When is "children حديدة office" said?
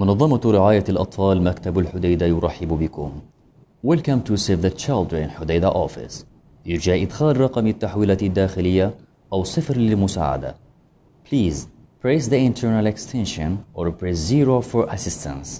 4.70-6.24